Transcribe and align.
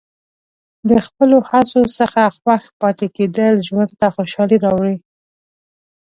د 0.89 0.91
خپلو 1.05 1.37
هڅو 1.49 1.81
څخه 1.97 2.21
خوښ 2.37 2.63
پاتې 2.81 3.07
کېدل 3.17 3.53
ژوند 3.67 3.91
ته 3.99 4.07
خوشحالي 4.15 4.57
راوړي. 4.65 4.97